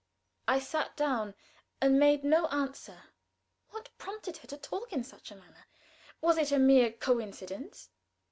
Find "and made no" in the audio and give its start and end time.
1.79-2.47